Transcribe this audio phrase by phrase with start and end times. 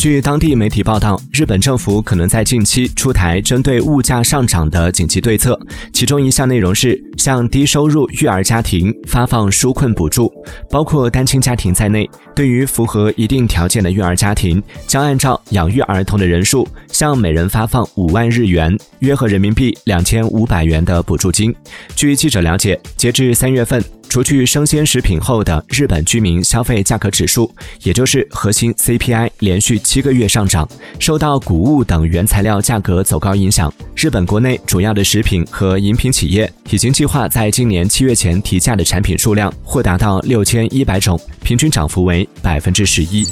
[0.00, 5.60] 据当地媒体报道，日本政府可能在近期出台针对物价上涨的紧急对策，
[5.92, 10.32] 其中一项内容是向低收入育儿家庭发放纾困补助，
[10.70, 21.54] 包括单亲家庭在内，对于符合一定条件的育儿家庭，将按照养育儿童的人数，向每人发放五万日元（约合人民币两千五百元）的补助金。
[21.94, 23.84] 据记者了解，截至三月份。
[24.10, 27.48] 除去生鲜食品后的日本居民消费价格指数，
[27.84, 30.68] 也就是核心 CPI，连续七个月上涨。
[30.98, 43.24] 受到谷物等原材料价格走高影响，日本国内主要的食品和饮品企业已经计划在今年七月前提价的产品数量或达到六千一百种，平均涨幅为百分之十一。